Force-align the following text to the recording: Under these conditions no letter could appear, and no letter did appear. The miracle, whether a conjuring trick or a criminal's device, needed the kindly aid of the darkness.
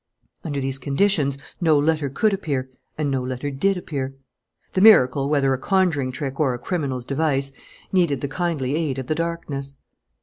Under 0.43 0.59
these 0.59 0.79
conditions 0.79 1.37
no 1.61 1.77
letter 1.77 2.09
could 2.09 2.33
appear, 2.33 2.71
and 2.97 3.11
no 3.11 3.21
letter 3.21 3.51
did 3.51 3.77
appear. 3.77 4.15
The 4.73 4.81
miracle, 4.81 5.29
whether 5.29 5.53
a 5.53 5.59
conjuring 5.59 6.11
trick 6.11 6.39
or 6.39 6.55
a 6.55 6.57
criminal's 6.57 7.05
device, 7.05 7.51
needed 7.91 8.21
the 8.21 8.27
kindly 8.27 8.75
aid 8.75 8.97
of 8.97 9.05
the 9.05 9.13
darkness. 9.13 9.77